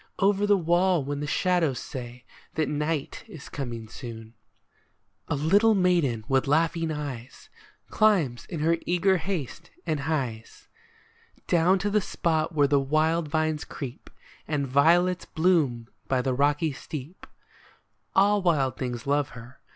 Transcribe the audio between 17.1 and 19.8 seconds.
10 OVER THE WALL All wild things love her.